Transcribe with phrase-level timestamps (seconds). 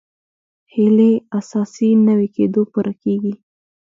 [0.73, 3.33] هیلې اساسي نوي کېدو پوره کېږي.